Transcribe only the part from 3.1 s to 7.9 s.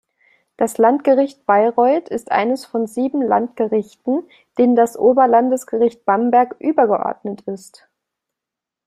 Landgerichten, denen das Oberlandesgericht Bamberg übergeordnet ist.